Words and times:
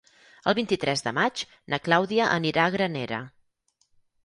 El 0.51 0.53
vint-i-tres 0.59 1.03
de 1.07 1.13
maig 1.17 1.43
na 1.75 1.79
Clàudia 1.89 2.31
anirà 2.39 2.65
a 2.65 2.75
Granera. 2.79 3.23